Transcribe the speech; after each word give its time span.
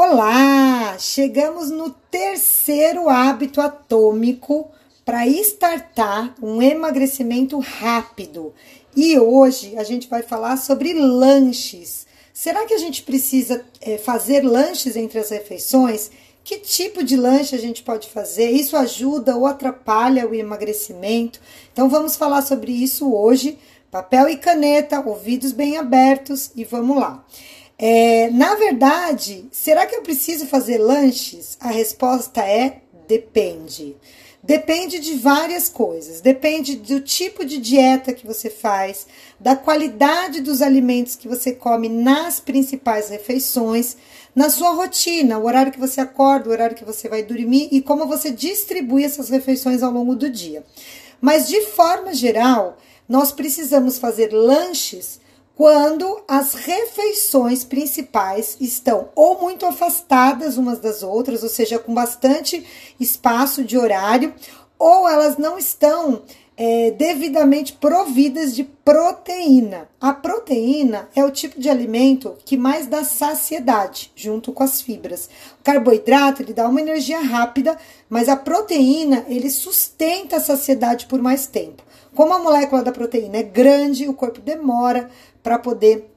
Olá! 0.00 0.96
Chegamos 0.96 1.72
no 1.72 1.90
terceiro 1.90 3.08
hábito 3.08 3.60
atômico 3.60 4.70
para 5.04 5.26
startar 5.26 6.36
um 6.40 6.62
emagrecimento 6.62 7.58
rápido. 7.58 8.54
E 8.94 9.18
hoje 9.18 9.76
a 9.76 9.82
gente 9.82 10.08
vai 10.08 10.22
falar 10.22 10.56
sobre 10.56 10.92
lanches. 10.92 12.06
Será 12.32 12.64
que 12.64 12.74
a 12.74 12.78
gente 12.78 13.02
precisa 13.02 13.64
é, 13.80 13.98
fazer 13.98 14.42
lanches 14.42 14.94
entre 14.94 15.18
as 15.18 15.30
refeições? 15.30 16.12
Que 16.44 16.60
tipo 16.60 17.02
de 17.02 17.16
lanche 17.16 17.56
a 17.56 17.58
gente 17.58 17.82
pode 17.82 18.08
fazer? 18.08 18.52
Isso 18.52 18.76
ajuda 18.76 19.36
ou 19.36 19.46
atrapalha 19.46 20.28
o 20.28 20.32
emagrecimento? 20.32 21.40
Então 21.72 21.88
vamos 21.88 22.14
falar 22.14 22.42
sobre 22.42 22.70
isso 22.70 23.12
hoje. 23.12 23.58
Papel 23.90 24.28
e 24.28 24.36
caneta, 24.36 25.00
ouvidos 25.00 25.50
bem 25.50 25.76
abertos 25.76 26.52
e 26.54 26.62
vamos 26.62 26.98
lá. 26.98 27.24
É, 27.78 28.28
na 28.30 28.56
verdade, 28.56 29.46
será 29.52 29.86
que 29.86 29.94
eu 29.94 30.02
preciso 30.02 30.46
fazer 30.46 30.78
lanches? 30.78 31.56
A 31.60 31.68
resposta 31.68 32.42
é 32.42 32.80
depende. 33.06 33.96
Depende 34.42 34.98
de 34.98 35.14
várias 35.14 35.68
coisas. 35.68 36.20
Depende 36.20 36.74
do 36.74 37.00
tipo 37.00 37.44
de 37.44 37.58
dieta 37.58 38.12
que 38.12 38.26
você 38.26 38.50
faz, 38.50 39.06
da 39.38 39.54
qualidade 39.54 40.40
dos 40.40 40.60
alimentos 40.60 41.14
que 41.14 41.28
você 41.28 41.52
come 41.52 41.88
nas 41.88 42.40
principais 42.40 43.10
refeições, 43.10 43.96
na 44.34 44.50
sua 44.50 44.70
rotina, 44.70 45.38
o 45.38 45.46
horário 45.46 45.72
que 45.72 45.78
você 45.78 46.00
acorda, 46.00 46.48
o 46.48 46.52
horário 46.52 46.76
que 46.76 46.84
você 46.84 47.08
vai 47.08 47.22
dormir 47.22 47.68
e 47.70 47.80
como 47.80 48.06
você 48.06 48.30
distribui 48.30 49.04
essas 49.04 49.28
refeições 49.28 49.82
ao 49.82 49.92
longo 49.92 50.16
do 50.16 50.28
dia. 50.28 50.64
Mas 51.20 51.46
de 51.46 51.60
forma 51.62 52.12
geral, 52.12 52.76
nós 53.08 53.30
precisamos 53.30 53.98
fazer 53.98 54.32
lanches 54.32 55.20
quando 55.58 56.22
as 56.28 56.54
refeições 56.54 57.64
principais 57.64 58.56
estão 58.60 59.08
ou 59.16 59.40
muito 59.40 59.66
afastadas 59.66 60.56
umas 60.56 60.78
das 60.78 61.02
outras, 61.02 61.42
ou 61.42 61.48
seja, 61.48 61.80
com 61.80 61.92
bastante 61.92 62.64
espaço 63.00 63.64
de 63.64 63.76
horário, 63.76 64.32
ou 64.78 65.08
elas 65.08 65.36
não 65.36 65.58
estão 65.58 66.22
é, 66.60 66.90
devidamente 66.90 67.72
providas 67.74 68.56
de 68.56 68.64
proteína. 68.64 69.88
A 70.00 70.12
proteína 70.12 71.08
é 71.14 71.24
o 71.24 71.30
tipo 71.30 71.60
de 71.60 71.70
alimento 71.70 72.34
que 72.44 72.56
mais 72.56 72.88
dá 72.88 73.04
saciedade, 73.04 74.10
junto 74.16 74.52
com 74.52 74.64
as 74.64 74.80
fibras. 74.80 75.30
O 75.60 75.62
carboidrato 75.62 76.42
ele 76.42 76.52
dá 76.52 76.68
uma 76.68 76.80
energia 76.80 77.20
rápida, 77.20 77.78
mas 78.10 78.28
a 78.28 78.34
proteína 78.36 79.24
ele 79.28 79.50
sustenta 79.50 80.36
a 80.36 80.40
saciedade 80.40 81.06
por 81.06 81.22
mais 81.22 81.46
tempo. 81.46 81.84
Como 82.12 82.34
a 82.34 82.40
molécula 82.40 82.82
da 82.82 82.90
proteína 82.90 83.36
é 83.36 83.42
grande, 83.44 84.08
o 84.08 84.14
corpo 84.14 84.40
demora 84.40 85.08
para 85.44 85.60
poder 85.60 86.10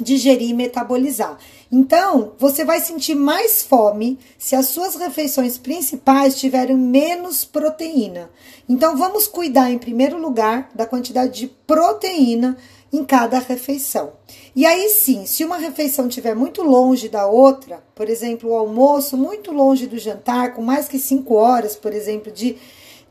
digerir 0.00 0.50
e 0.50 0.54
metabolizar. 0.54 1.38
Então, 1.70 2.32
você 2.38 2.64
vai 2.64 2.80
sentir 2.80 3.14
mais 3.14 3.62
fome 3.62 4.18
se 4.38 4.54
as 4.54 4.66
suas 4.66 4.94
refeições 4.94 5.58
principais 5.58 6.38
tiverem 6.38 6.76
menos 6.76 7.44
proteína. 7.44 8.30
Então, 8.68 8.96
vamos 8.96 9.26
cuidar 9.26 9.70
em 9.70 9.78
primeiro 9.78 10.18
lugar 10.18 10.70
da 10.74 10.86
quantidade 10.86 11.40
de 11.40 11.46
proteína 11.66 12.56
em 12.92 13.04
cada 13.04 13.38
refeição. 13.38 14.12
E 14.54 14.64
aí 14.64 14.88
sim, 14.88 15.26
se 15.26 15.44
uma 15.44 15.58
refeição 15.58 16.08
estiver 16.08 16.34
muito 16.34 16.62
longe 16.62 17.08
da 17.08 17.26
outra, 17.26 17.82
por 17.94 18.08
exemplo, 18.08 18.50
o 18.50 18.56
almoço 18.56 19.16
muito 19.16 19.52
longe 19.52 19.86
do 19.86 19.98
jantar, 19.98 20.54
com 20.54 20.62
mais 20.62 20.88
que 20.88 20.98
5 20.98 21.34
horas, 21.34 21.76
por 21.76 21.92
exemplo, 21.92 22.32
de, 22.32 22.56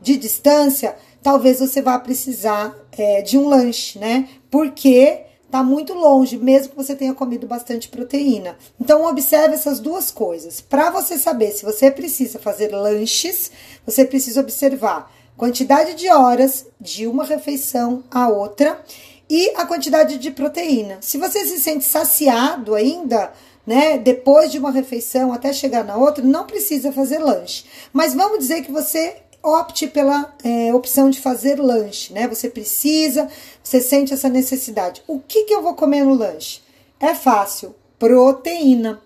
de 0.00 0.16
distância, 0.16 0.96
talvez 1.22 1.60
você 1.60 1.82
vá 1.82 1.98
precisar 1.98 2.74
é, 2.96 3.22
de 3.22 3.38
um 3.38 3.48
lanche, 3.48 3.98
né? 3.98 4.28
Porque 4.50 5.20
está 5.56 5.62
muito 5.62 5.94
longe, 5.94 6.36
mesmo 6.36 6.70
que 6.70 6.76
você 6.76 6.94
tenha 6.94 7.14
comido 7.14 7.46
bastante 7.46 7.88
proteína. 7.88 8.58
Então, 8.78 9.06
observe 9.06 9.54
essas 9.54 9.80
duas 9.80 10.10
coisas. 10.10 10.60
Para 10.60 10.90
você 10.90 11.16
saber 11.16 11.50
se 11.52 11.64
você 11.64 11.90
precisa 11.90 12.38
fazer 12.38 12.68
lanches, 12.68 13.50
você 13.84 14.04
precisa 14.04 14.40
observar 14.40 15.10
quantidade 15.34 15.94
de 15.94 16.10
horas 16.10 16.66
de 16.78 17.06
uma 17.06 17.24
refeição 17.24 18.04
a 18.10 18.28
outra 18.28 18.82
e 19.30 19.50
a 19.56 19.64
quantidade 19.64 20.18
de 20.18 20.30
proteína. 20.30 20.98
Se 21.00 21.16
você 21.16 21.46
se 21.46 21.58
sente 21.58 21.84
saciado 21.84 22.74
ainda, 22.74 23.32
né, 23.66 23.96
depois 23.96 24.52
de 24.52 24.58
uma 24.58 24.70
refeição 24.70 25.32
até 25.32 25.52
chegar 25.52 25.84
na 25.84 25.96
outra, 25.96 26.22
não 26.22 26.46
precisa 26.46 26.92
fazer 26.92 27.18
lanche. 27.18 27.64
Mas 27.92 28.14
vamos 28.14 28.38
dizer 28.38 28.62
que 28.62 28.70
você 28.70 29.16
opte 29.46 29.86
pela 29.86 30.34
é, 30.42 30.74
opção 30.74 31.08
de 31.08 31.20
fazer 31.20 31.60
lanche, 31.60 32.12
né? 32.12 32.26
Você 32.26 32.50
precisa, 32.50 33.28
você 33.62 33.80
sente 33.80 34.12
essa 34.12 34.28
necessidade. 34.28 35.02
O 35.06 35.20
que, 35.20 35.44
que 35.44 35.54
eu 35.54 35.62
vou 35.62 35.74
comer 35.74 36.02
no 36.04 36.14
lanche? 36.14 36.60
É 36.98 37.14
fácil, 37.14 37.74
proteína. 37.98 39.00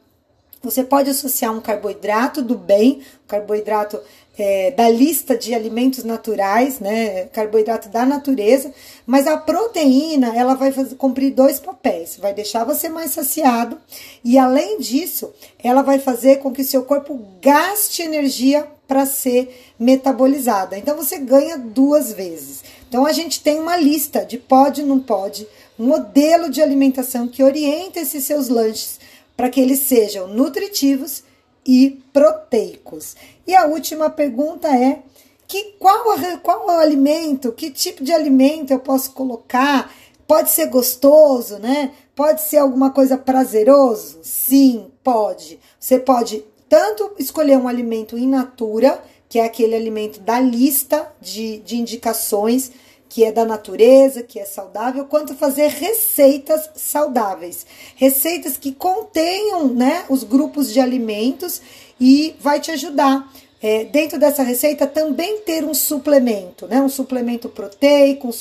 Você 0.62 0.84
pode 0.84 1.09
associar 1.09 1.54
um 1.56 1.60
carboidrato 1.60 2.43
do 2.43 2.54
bem, 2.54 3.00
um 3.25 3.28
carboidrato 3.28 3.98
é, 4.38 4.71
da 4.71 4.91
lista 4.91 5.37
de 5.37 5.54
alimentos 5.54 6.04
naturais, 6.04 6.81
né? 6.81 7.25
Carboidrato 7.26 7.88
da 7.88 8.04
natureza, 8.04 8.72
mas 9.06 9.26
a 9.26 9.38
proteína 9.38 10.37
ela 10.37 10.54
vai 10.54 10.71
fazer, 10.71 10.97
cumprir 10.97 11.32
dois 11.32 11.59
papéis: 11.59 12.19
vai 12.19 12.34
deixar 12.34 12.65
você 12.65 12.91
mais 12.91 13.12
saciado 13.12 13.78
e, 14.22 14.38
além 14.38 14.78
disso, 14.78 15.32
ela 15.62 15.81
vai 15.81 15.98
fazer 15.98 16.37
com 16.37 16.53
que 16.53 16.62
seu 16.62 16.84
corpo 16.84 17.19
gaste 17.41 18.03
energia 18.03 18.66
para 18.87 19.06
ser 19.06 19.72
metabolizada. 19.78 20.77
Então 20.77 20.97
você 20.97 21.19
ganha 21.19 21.56
duas 21.56 22.12
vezes. 22.12 22.62
Então 22.88 23.06
a 23.06 23.12
gente 23.12 23.41
tem 23.41 23.60
uma 23.60 23.77
lista 23.77 24.25
de 24.25 24.37
pode 24.37 24.82
não 24.82 24.98
pode, 24.98 25.47
um 25.78 25.87
modelo 25.87 26.50
de 26.50 26.60
alimentação 26.60 27.28
que 27.28 27.42
orienta 27.42 28.00
esses 28.00 28.25
seus 28.25 28.48
lanches 28.48 28.98
para 29.41 29.49
que 29.49 29.59
eles 29.59 29.78
sejam 29.78 30.28
nutritivos 30.28 31.25
e 31.67 31.99
proteicos. 32.12 33.17
E 33.47 33.56
a 33.56 33.65
última 33.65 34.11
pergunta 34.11 34.69
é: 34.69 35.03
que 35.49 35.77
qual, 35.78 36.05
qual 36.43 36.67
o 36.67 36.71
alimento, 36.73 37.51
que 37.51 37.71
tipo 37.71 38.05
de 38.05 38.12
alimento 38.12 38.71
eu 38.71 38.78
posso 38.78 39.12
colocar? 39.12 39.91
Pode 40.27 40.51
ser 40.51 40.67
gostoso, 40.67 41.59
né? 41.59 41.93
Pode 42.15 42.43
ser 42.43 42.59
alguma 42.59 42.91
coisa 42.91 43.17
prazeroso? 43.17 44.19
Sim, 44.23 44.91
pode. 45.03 45.59
Você 45.78 45.99
pode 45.99 46.45
tanto 46.69 47.11
escolher 47.19 47.57
um 47.57 47.67
alimento 47.67 48.19
in 48.19 48.28
natura, 48.28 49.03
que 49.27 49.39
é 49.39 49.45
aquele 49.47 49.75
alimento 49.75 50.21
da 50.21 50.39
lista 50.39 51.11
de, 51.19 51.61
de 51.61 51.77
indicações, 51.78 52.72
que 53.10 53.25
é 53.25 53.32
da 53.32 53.44
natureza, 53.44 54.22
que 54.22 54.38
é 54.38 54.44
saudável, 54.44 55.04
quanto 55.04 55.34
fazer 55.34 55.66
receitas 55.66 56.71
saudáveis. 56.76 57.66
Receitas 57.97 58.56
que 58.56 58.71
contenham 58.72 59.66
né, 59.66 60.04
os 60.09 60.22
grupos 60.22 60.72
de 60.72 60.78
alimentos 60.78 61.60
e 62.00 62.37
vai 62.38 62.60
te 62.60 62.71
ajudar. 62.71 63.28
É, 63.60 63.84
dentro 63.84 64.19
dessa 64.19 64.44
receita 64.44 64.87
também 64.87 65.41
ter 65.41 65.65
um 65.65 65.75
suplemento, 65.75 66.66
né? 66.66 66.81
Um 66.81 66.88
suplemento 66.88 67.47
proteico, 67.47 68.28
um 68.28 68.32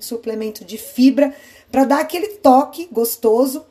suplemento 0.00 0.64
de 0.64 0.78
fibra, 0.78 1.34
para 1.70 1.84
dar 1.84 2.00
aquele 2.00 2.28
toque 2.28 2.88
gostoso 2.90 3.66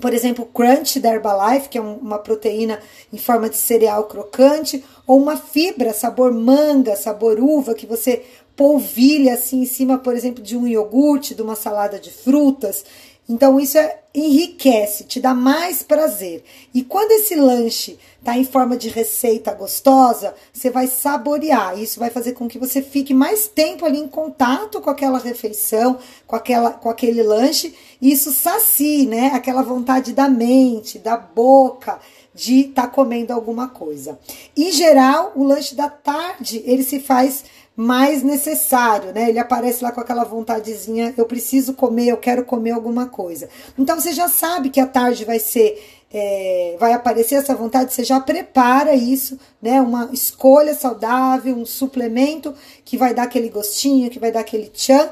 por 0.00 0.14
exemplo, 0.14 0.46
crunch 0.46 1.00
da 1.00 1.12
Herbalife, 1.12 1.68
que 1.68 1.76
é 1.76 1.80
uma 1.80 2.18
proteína 2.18 2.78
em 3.12 3.18
forma 3.18 3.48
de 3.48 3.56
cereal 3.56 4.04
crocante, 4.04 4.84
ou 5.06 5.20
uma 5.20 5.36
fibra 5.36 5.92
sabor 5.92 6.32
manga, 6.32 6.94
sabor 6.94 7.40
uva, 7.40 7.74
que 7.74 7.86
você 7.86 8.22
polvilha 8.58 9.34
assim 9.34 9.62
em 9.62 9.66
cima, 9.66 9.98
por 9.98 10.16
exemplo, 10.16 10.42
de 10.42 10.56
um 10.56 10.66
iogurte, 10.66 11.32
de 11.32 11.40
uma 11.40 11.54
salada 11.54 11.96
de 11.96 12.10
frutas. 12.10 12.84
Então, 13.28 13.60
isso 13.60 13.78
é, 13.78 14.00
enriquece, 14.12 15.04
te 15.04 15.20
dá 15.20 15.32
mais 15.32 15.80
prazer. 15.82 16.42
E 16.74 16.82
quando 16.82 17.12
esse 17.12 17.36
lanche 17.36 17.96
está 18.18 18.36
em 18.36 18.42
forma 18.42 18.76
de 18.76 18.88
receita 18.88 19.54
gostosa, 19.54 20.34
você 20.52 20.70
vai 20.70 20.88
saborear. 20.88 21.78
Isso 21.78 22.00
vai 22.00 22.10
fazer 22.10 22.32
com 22.32 22.48
que 22.48 22.58
você 22.58 22.82
fique 22.82 23.14
mais 23.14 23.46
tempo 23.46 23.84
ali 23.84 23.98
em 23.98 24.08
contato 24.08 24.80
com 24.80 24.90
aquela 24.90 25.18
refeição, 25.18 25.98
com, 26.26 26.34
aquela, 26.34 26.72
com 26.72 26.90
aquele 26.90 27.22
lanche. 27.22 27.72
E 28.00 28.10
isso 28.10 28.32
sacie, 28.32 29.06
né? 29.06 29.30
Aquela 29.34 29.62
vontade 29.62 30.12
da 30.12 30.28
mente, 30.28 30.98
da 30.98 31.16
boca, 31.16 32.00
de 32.34 32.60
estar 32.60 32.82
tá 32.82 32.88
comendo 32.88 33.32
alguma 33.32 33.68
coisa. 33.68 34.18
Em 34.56 34.72
geral, 34.72 35.32
o 35.36 35.44
lanche 35.44 35.76
da 35.76 35.88
tarde, 35.88 36.60
ele 36.66 36.82
se 36.82 36.98
faz 36.98 37.44
mais 37.78 38.24
necessário, 38.24 39.12
né? 39.12 39.28
Ele 39.28 39.38
aparece 39.38 39.84
lá 39.84 39.92
com 39.92 40.00
aquela 40.00 40.24
vontadezinha, 40.24 41.14
eu 41.16 41.24
preciso 41.24 41.74
comer, 41.74 42.08
eu 42.08 42.16
quero 42.16 42.44
comer 42.44 42.72
alguma 42.72 43.06
coisa. 43.06 43.48
Então 43.78 44.00
você 44.00 44.12
já 44.12 44.28
sabe 44.28 44.68
que 44.68 44.80
a 44.80 44.86
tarde 44.86 45.24
vai 45.24 45.38
ser, 45.38 45.80
é, 46.12 46.76
vai 46.80 46.92
aparecer 46.92 47.36
essa 47.36 47.54
vontade, 47.54 47.94
você 47.94 48.02
já 48.02 48.18
prepara 48.18 48.96
isso, 48.96 49.38
né? 49.62 49.80
Uma 49.80 50.10
escolha 50.12 50.74
saudável, 50.74 51.54
um 51.54 51.64
suplemento 51.64 52.52
que 52.84 52.96
vai 52.96 53.14
dar 53.14 53.22
aquele 53.22 53.48
gostinho, 53.48 54.10
que 54.10 54.18
vai 54.18 54.32
dar 54.32 54.40
aquele 54.40 54.66
tchan, 54.70 55.08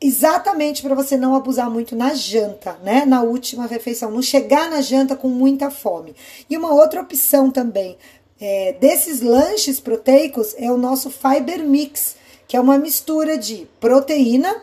exatamente 0.00 0.82
para 0.82 0.94
você 0.94 1.18
não 1.18 1.34
abusar 1.34 1.70
muito 1.70 1.94
na 1.94 2.14
janta, 2.14 2.78
né? 2.82 3.04
Na 3.04 3.22
última 3.22 3.66
refeição, 3.66 4.10
não 4.10 4.22
chegar 4.22 4.70
na 4.70 4.80
janta 4.80 5.14
com 5.14 5.28
muita 5.28 5.70
fome. 5.70 6.14
E 6.48 6.56
uma 6.56 6.72
outra 6.72 7.02
opção 7.02 7.50
também, 7.50 7.98
é, 8.40 8.74
desses 8.80 9.20
lanches 9.20 9.80
proteicos 9.80 10.54
é 10.58 10.70
o 10.70 10.76
nosso 10.76 11.10
Fiber 11.10 11.64
Mix, 11.64 12.16
que 12.46 12.56
é 12.56 12.60
uma 12.60 12.78
mistura 12.78 13.38
de 13.38 13.66
proteína, 13.80 14.62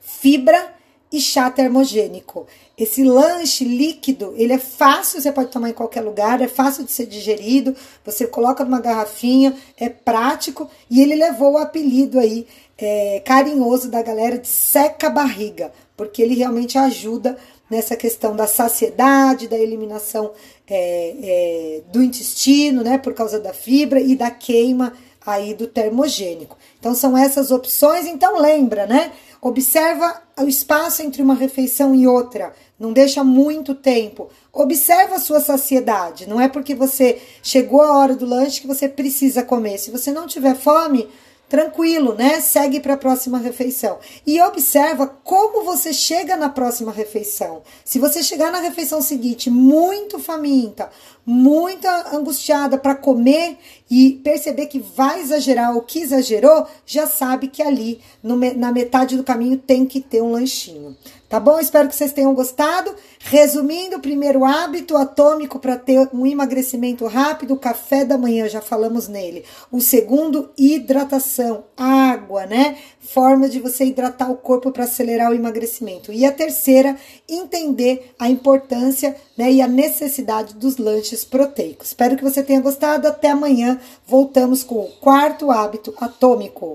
fibra 0.00 0.74
e 1.10 1.20
chá 1.20 1.50
termogênico. 1.50 2.46
Esse 2.76 3.02
lanche 3.02 3.64
líquido, 3.64 4.34
ele 4.36 4.52
é 4.52 4.58
fácil, 4.58 5.20
você 5.20 5.32
pode 5.32 5.50
tomar 5.50 5.70
em 5.70 5.74
qualquer 5.74 6.02
lugar, 6.02 6.40
é 6.40 6.48
fácil 6.48 6.84
de 6.84 6.92
ser 6.92 7.06
digerido, 7.06 7.74
você 8.04 8.26
coloca 8.26 8.64
numa 8.64 8.80
garrafinha, 8.80 9.56
é 9.78 9.88
prático 9.88 10.68
e 10.90 11.00
ele 11.00 11.14
levou 11.14 11.54
o 11.54 11.58
apelido 11.58 12.18
aí 12.18 12.46
é, 12.78 13.22
carinhoso 13.24 13.90
da 13.90 14.02
galera 14.02 14.38
de 14.38 14.48
seca 14.48 15.08
barriga, 15.08 15.72
porque 15.96 16.22
ele 16.22 16.34
realmente 16.34 16.76
ajuda 16.76 17.36
nessa 17.70 17.96
questão 17.96 18.36
da 18.36 18.46
saciedade, 18.46 19.48
da 19.48 19.58
eliminação 19.58 20.32
é, 20.68 21.14
é, 21.22 21.82
do 21.92 22.02
intestino, 22.02 22.82
né, 22.82 22.98
por 22.98 23.14
causa 23.14 23.40
da 23.40 23.52
fibra 23.52 24.00
e 24.00 24.14
da 24.14 24.30
queima 24.30 24.92
aí 25.26 25.54
do 25.54 25.66
termogênico. 25.66 26.56
Então 26.78 26.94
são 26.94 27.18
essas 27.18 27.50
opções. 27.50 28.06
Então 28.06 28.40
lembra, 28.40 28.86
né? 28.86 29.12
Observa 29.42 30.22
o 30.38 30.44
espaço 30.44 31.02
entre 31.02 31.20
uma 31.20 31.34
refeição 31.34 31.94
e 31.94 32.06
outra. 32.06 32.52
Não 32.78 32.92
deixa 32.92 33.24
muito 33.24 33.74
tempo. 33.74 34.28
Observa 34.52 35.16
a 35.16 35.20
sua 35.20 35.40
saciedade. 35.40 36.28
Não 36.28 36.40
é 36.40 36.48
porque 36.48 36.74
você 36.74 37.20
chegou 37.42 37.82
a 37.82 37.98
hora 37.98 38.14
do 38.14 38.24
lanche 38.24 38.60
que 38.60 38.66
você 38.66 38.88
precisa 38.88 39.42
comer. 39.42 39.78
Se 39.78 39.90
você 39.90 40.12
não 40.12 40.26
tiver 40.26 40.54
fome, 40.54 41.08
tranquilo, 41.48 42.14
né? 42.14 42.40
Segue 42.40 42.80
para 42.80 42.94
a 42.94 42.98
próxima 42.98 43.38
refeição. 43.38 43.98
E 44.26 44.40
observa 44.40 45.06
como 45.06 45.64
você 45.64 45.92
chega 45.92 46.36
na 46.36 46.48
próxima 46.48 46.92
refeição. 46.92 47.62
Se 47.84 47.98
você 47.98 48.22
chegar 48.22 48.50
na 48.50 48.60
refeição 48.60 49.00
seguinte 49.00 49.50
muito 49.50 50.18
faminta, 50.18 50.90
muito 51.24 51.86
angustiada 52.12 52.78
para 52.78 52.94
comer 52.94 53.58
e 53.90 54.20
perceber 54.24 54.66
que 54.66 54.78
vai 54.78 55.20
exagerar 55.20 55.74
ou 55.74 55.82
que 55.82 56.00
exagerou, 56.00 56.66
já 56.84 57.06
sabe 57.06 57.48
que 57.48 57.62
ali 57.62 58.00
no, 58.22 58.36
na 58.36 58.72
metade 58.72 59.16
do 59.16 59.24
caminho 59.24 59.56
tem 59.56 59.86
que 59.86 60.00
ter 60.00 60.22
um 60.22 60.32
lanchinho. 60.32 60.96
Tá 61.28 61.40
bom? 61.40 61.58
Espero 61.58 61.88
que 61.88 61.96
vocês 61.96 62.12
tenham 62.12 62.32
gostado. 62.34 62.94
Resumindo, 63.18 63.98
primeiro 63.98 64.44
hábito 64.44 64.96
atômico 64.96 65.58
para 65.58 65.76
ter 65.76 66.08
um 66.14 66.24
emagrecimento 66.24 67.04
rápido, 67.06 67.56
café 67.56 68.04
da 68.04 68.16
manhã, 68.16 68.48
já 68.48 68.60
falamos 68.60 69.08
nele. 69.08 69.44
O 69.72 69.80
segundo, 69.80 70.50
hidratação, 70.56 71.64
água, 71.76 72.46
né? 72.46 72.78
Forma 73.00 73.48
de 73.48 73.58
você 73.58 73.84
hidratar 73.84 74.30
o 74.30 74.36
corpo 74.36 74.70
para 74.70 74.84
acelerar 74.84 75.32
o 75.32 75.34
emagrecimento. 75.34 76.12
E 76.12 76.24
a 76.24 76.30
terceira, 76.30 76.96
entender 77.28 78.14
a 78.20 78.30
importância 78.30 79.16
né, 79.36 79.50
e 79.50 79.60
a 79.60 79.66
necessidade 79.66 80.54
dos 80.54 80.76
lanches 80.76 81.24
proteicos. 81.24 81.88
Espero 81.88 82.16
que 82.16 82.22
você 82.22 82.40
tenha 82.40 82.60
gostado. 82.60 83.08
Até 83.08 83.30
amanhã. 83.30 83.75
Voltamos 84.06 84.62
com 84.64 84.76
o 84.76 84.90
quarto 85.00 85.50
hábito 85.50 85.94
atômico. 86.00 86.74